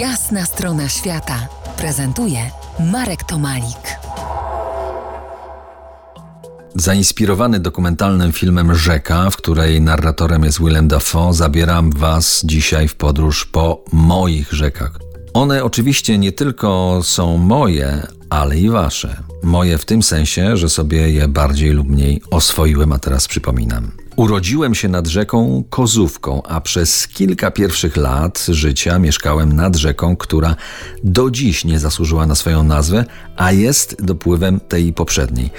Jasna 0.00 0.46
strona 0.46 0.88
świata 0.88 1.48
prezentuje 1.76 2.38
Marek 2.92 3.24
Tomalik. 3.24 3.98
Zainspirowany 6.74 7.60
dokumentalnym 7.60 8.32
filmem 8.32 8.74
Rzeka, 8.74 9.30
w 9.30 9.36
której 9.36 9.80
narratorem 9.80 10.44
jest 10.44 10.58
Willem 10.58 10.88
Dafoe, 10.88 11.32
zabieram 11.32 11.90
Was 11.90 12.42
dzisiaj 12.44 12.88
w 12.88 12.94
podróż 12.94 13.44
po 13.44 13.84
moich 13.92 14.52
rzekach. 14.52 14.98
One 15.34 15.64
oczywiście 15.64 16.18
nie 16.18 16.32
tylko 16.32 17.00
są 17.02 17.38
moje, 17.38 18.06
ale 18.30 18.58
i 18.58 18.68
Wasze. 18.70 19.16
Moje 19.42 19.78
w 19.78 19.84
tym 19.84 20.02
sensie, 20.02 20.56
że 20.56 20.68
sobie 20.68 21.10
je 21.10 21.28
bardziej 21.28 21.70
lub 21.70 21.88
mniej 21.88 22.22
oswoiłem, 22.30 22.92
a 22.92 22.98
teraz 22.98 23.28
przypominam. 23.28 24.05
Urodziłem 24.16 24.74
się 24.74 24.88
nad 24.88 25.06
rzeką 25.06 25.64
Kozówką, 25.70 26.42
a 26.42 26.60
przez 26.60 27.08
kilka 27.08 27.50
pierwszych 27.50 27.96
lat 27.96 28.46
życia 28.48 28.98
mieszkałem 28.98 29.52
nad 29.52 29.76
rzeką, 29.76 30.16
która 30.16 30.56
do 31.04 31.30
dziś 31.30 31.64
nie 31.64 31.78
zasłużyła 31.78 32.26
na 32.26 32.34
swoją 32.34 32.62
nazwę, 32.62 33.04
a 33.36 33.52
jest 33.52 34.04
dopływem 34.04 34.60
tej 34.60 34.92
poprzedniej. 34.92 35.50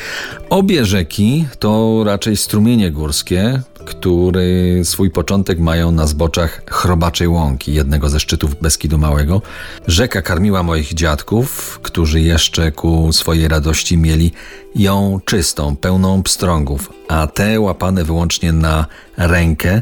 Obie 0.49 0.85
rzeki 0.85 1.45
to 1.59 2.03
raczej 2.05 2.37
strumienie 2.37 2.91
górskie, 2.91 3.61
który 3.87 4.81
swój 4.83 5.09
początek 5.09 5.59
mają 5.59 5.91
na 5.91 6.07
zboczach 6.07 6.61
Chrobaczej 6.69 7.27
Łąki, 7.27 7.73
jednego 7.73 8.09
ze 8.09 8.19
szczytów 8.19 8.61
Beskidu 8.61 8.97
Małego. 8.97 9.41
Rzeka 9.87 10.21
karmiła 10.21 10.63
moich 10.63 10.93
dziadków, 10.93 11.79
którzy 11.83 12.21
jeszcze 12.21 12.71
ku 12.71 13.13
swojej 13.13 13.47
radości 13.47 13.97
mieli 13.97 14.31
ją 14.75 15.19
czystą, 15.25 15.75
pełną 15.75 16.23
pstrągów, 16.23 16.89
a 17.07 17.27
te 17.27 17.59
łapane 17.59 18.03
wyłącznie 18.03 18.51
na 18.51 18.85
rękę 19.17 19.81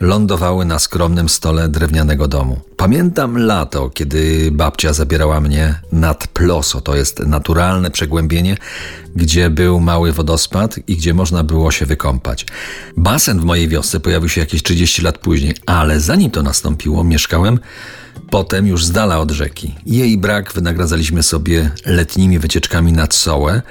lądowały 0.00 0.64
na 0.64 0.78
skromnym 0.78 1.28
stole 1.28 1.68
drewnianego 1.68 2.28
domu. 2.28 2.60
Pamiętam 2.76 3.38
lato, 3.38 3.90
kiedy 3.90 4.50
babcia 4.52 4.92
zabierała 4.92 5.40
mnie 5.40 5.80
nad 5.92 6.26
Ploso, 6.26 6.80
to 6.80 6.96
jest 6.96 7.18
naturalne 7.18 7.90
przegłębienie, 7.90 8.56
gdzie 9.16 9.50
był 9.50 9.80
mały 9.80 10.12
wodospad 10.12 10.76
i 10.88 10.96
gdzie 10.96 11.14
można 11.14 11.44
było 11.44 11.70
się 11.70 11.86
wykąpać. 11.86 12.46
Basen 12.96 13.40
w 13.40 13.44
mojej 13.44 13.68
wiosce 13.68 14.00
pojawił 14.00 14.28
się 14.28 14.40
jakieś 14.40 14.62
30 14.62 15.02
lat 15.02 15.18
później, 15.18 15.54
ale 15.66 16.00
zanim 16.00 16.30
to 16.30 16.42
nastąpiło, 16.42 17.04
mieszkałem 17.04 17.58
potem 18.30 18.66
już 18.66 18.84
z 18.84 18.92
dala 18.92 19.18
od 19.18 19.30
rzeki. 19.30 19.74
Jej 19.86 20.18
brak 20.18 20.52
wynagradzaliśmy 20.52 21.22
sobie 21.22 21.70
letnimi 21.86 22.38
wycieczkami 22.38 22.92
nad 22.92 23.14
Sołę. 23.14 23.62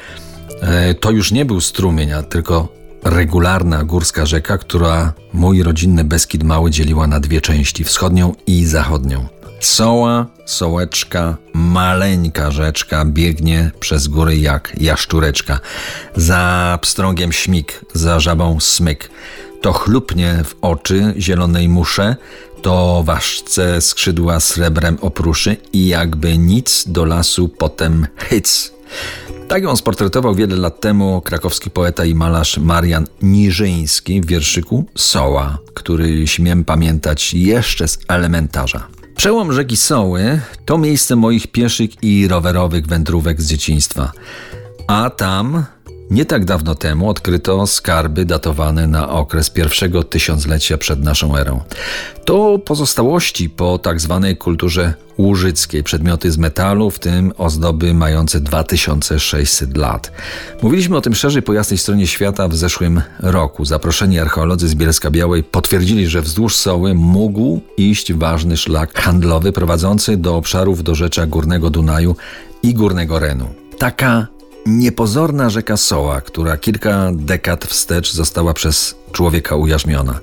E, 0.61 0.93
to 0.93 1.11
już 1.11 1.31
nie 1.31 1.45
był 1.45 1.61
strumień, 1.61 2.11
a 2.11 2.23
tylko 2.23 2.82
regularna 3.03 3.83
górska 3.83 4.25
rzeka, 4.25 4.57
która 4.57 5.13
mój 5.33 5.63
rodzinny 5.63 6.03
Beskid 6.03 6.43
Mały 6.43 6.71
dzieliła 6.71 7.07
na 7.07 7.19
dwie 7.19 7.41
części, 7.41 7.83
wschodnią 7.83 8.35
i 8.47 8.65
zachodnią. 8.65 9.27
Soła, 9.59 10.25
sołeczka, 10.45 11.37
maleńka 11.53 12.51
rzeczka 12.51 13.05
biegnie 13.05 13.71
przez 13.79 14.07
góry 14.07 14.37
jak 14.37 14.73
jaszczureczka. 14.81 15.59
Za 16.15 16.79
pstrągiem 16.81 17.31
śmig, 17.31 17.85
za 17.93 18.19
żabą 18.19 18.59
smyk. 18.59 19.09
To 19.61 19.73
chlupnie 19.73 20.43
w 20.43 20.55
oczy 20.61 21.13
zielonej 21.17 21.69
musze, 21.69 22.15
to 22.61 23.03
ważce 23.05 23.81
skrzydła 23.81 24.39
srebrem 24.39 24.97
opruszy 25.01 25.57
i 25.73 25.87
jakby 25.87 26.37
nic 26.37 26.83
do 26.87 27.05
lasu 27.05 27.49
potem 27.49 28.07
hyc. 28.17 28.73
Tak 29.53 29.63
ją 29.63 29.75
sportretował 29.75 30.35
wiele 30.35 30.55
lat 30.55 30.81
temu 30.81 31.21
krakowski 31.21 31.69
poeta 31.69 32.05
i 32.05 32.15
malarz 32.15 32.57
Marian 32.57 33.07
Niżyński 33.21 34.21
w 34.21 34.25
wierszyku 34.25 34.85
Soła, 34.95 35.57
który 35.73 36.27
śmiem 36.27 36.65
pamiętać 36.65 37.33
jeszcze 37.33 37.87
z 37.87 37.99
elementarza. 38.07 38.87
Przełom 39.15 39.53
rzeki 39.53 39.77
Soły 39.77 40.41
to 40.65 40.77
miejsce 40.77 41.15
moich 41.15 41.47
pieszych 41.47 41.89
i 42.03 42.27
rowerowych 42.27 42.87
wędrówek 42.87 43.41
z 43.41 43.47
dzieciństwa. 43.47 44.11
A 44.87 45.09
tam 45.09 45.65
nie 46.11 46.25
tak 46.25 46.45
dawno 46.45 46.75
temu 46.75 47.09
odkryto 47.09 47.67
skarby 47.67 48.25
datowane 48.25 48.87
na 48.87 49.09
okres 49.09 49.49
pierwszego 49.49 50.03
tysiąclecia 50.03 50.77
przed 50.77 51.03
naszą 51.03 51.37
erą. 51.37 51.61
To 52.25 52.59
pozostałości 52.59 53.49
po 53.49 53.77
tak 53.77 54.01
zwanej 54.01 54.37
kulturze 54.37 54.93
łużyckiej, 55.17 55.83
przedmioty 55.83 56.31
z 56.31 56.37
metalu, 56.37 56.91
w 56.91 56.99
tym 56.99 57.33
ozdoby 57.37 57.93
mające 57.93 58.39
2600 58.39 59.77
lat. 59.77 60.11
Mówiliśmy 60.61 60.97
o 60.97 61.01
tym 61.01 61.15
szerzej 61.15 61.41
po 61.41 61.53
jasnej 61.53 61.77
stronie 61.77 62.07
świata 62.07 62.47
w 62.47 62.55
zeszłym 62.55 63.01
roku. 63.19 63.65
Zaproszeni 63.65 64.19
archeolodzy 64.19 64.67
z 64.67 64.75
Bielska 64.75 65.11
Białej 65.11 65.43
potwierdzili, 65.43 66.07
że 66.07 66.21
wzdłuż 66.21 66.55
Soły 66.55 66.93
mógł 66.93 67.61
iść 67.77 68.13
ważny 68.13 68.57
szlak 68.57 68.93
handlowy 68.99 69.51
prowadzący 69.51 70.17
do 70.17 70.35
obszarów 70.35 70.83
dorzecza 70.83 71.25
Górnego 71.25 71.69
Dunaju 71.69 72.15
i 72.63 72.73
Górnego 72.73 73.19
Renu. 73.19 73.47
Taka 73.77 74.27
niepozorna 74.65 75.49
rzeka 75.49 75.77
Soła, 75.77 76.21
która 76.21 76.57
kilka 76.57 77.11
dekad 77.13 77.65
wstecz 77.65 78.13
została 78.13 78.53
przez 78.53 78.95
człowieka 79.11 79.55
ujarzmiona. 79.55 80.19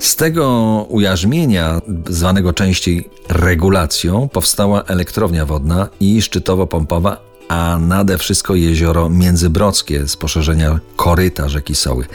Z 0.00 0.16
tego 0.16 0.86
ujarzmienia, 0.88 1.80
zwanego 2.08 2.52
częściej 2.52 3.10
regulacją, 3.28 4.28
powstała 4.28 4.84
elektrownia 4.84 5.46
wodna 5.46 5.88
i 6.00 6.22
szczytowo-pompowa, 6.22 7.16
a 7.48 7.78
nade 7.78 8.18
wszystko 8.18 8.54
jezioro 8.54 9.10
Międzybrodzkie 9.10 10.08
z 10.08 10.16
poszerzenia 10.16 10.80
koryta 10.96 11.48
rzeki 11.48 11.74
Soły. 11.74 12.06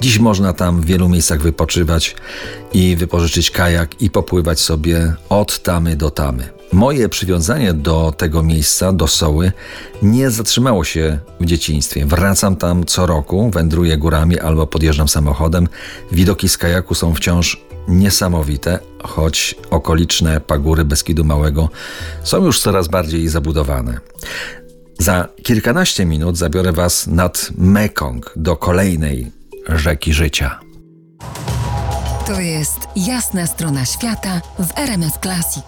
Dziś 0.00 0.18
można 0.18 0.52
tam 0.52 0.80
w 0.80 0.84
wielu 0.84 1.08
miejscach 1.08 1.42
wypoczywać 1.42 2.16
i 2.74 2.96
wypożyczyć 2.96 3.50
kajak 3.50 4.02
i 4.02 4.10
popływać 4.10 4.60
sobie 4.60 5.14
od 5.28 5.62
tamy 5.62 5.96
do 5.96 6.10
tamy. 6.10 6.61
Moje 6.72 7.08
przywiązanie 7.08 7.74
do 7.74 8.14
tego 8.16 8.42
miejsca, 8.42 8.92
do 8.92 9.06
Soły, 9.06 9.52
nie 10.02 10.30
zatrzymało 10.30 10.84
się 10.84 11.18
w 11.40 11.44
dzieciństwie. 11.44 12.06
Wracam 12.06 12.56
tam 12.56 12.84
co 12.84 13.06
roku, 13.06 13.50
wędruję 13.50 13.98
górami 13.98 14.38
albo 14.38 14.66
podjeżdżam 14.66 15.08
samochodem. 15.08 15.68
Widoki 16.12 16.48
z 16.48 16.58
kajaku 16.58 16.94
są 16.94 17.14
wciąż 17.14 17.64
niesamowite, 17.88 18.78
choć 19.02 19.54
okoliczne 19.70 20.40
pagóry 20.40 20.84
Beskidu 20.84 21.24
Małego 21.24 21.68
są 22.22 22.44
już 22.44 22.60
coraz 22.60 22.88
bardziej 22.88 23.28
zabudowane. 23.28 24.00
Za 24.98 25.28
kilkanaście 25.42 26.04
minut 26.04 26.36
zabiorę 26.36 26.72
Was 26.72 27.06
nad 27.06 27.50
Mekong 27.58 28.32
do 28.36 28.56
kolejnej 28.56 29.32
rzeki 29.68 30.12
życia. 30.12 30.60
To 32.26 32.40
jest 32.40 32.78
jasna 32.96 33.46
strona 33.46 33.84
świata 33.84 34.40
w 34.58 34.78
RMS 34.78 35.12
Classic. 35.22 35.64